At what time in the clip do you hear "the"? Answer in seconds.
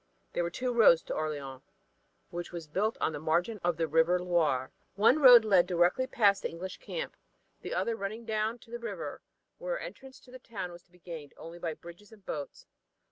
3.11-3.19, 3.77-3.87, 6.41-6.49, 7.61-7.75, 8.71-8.79, 10.31-10.39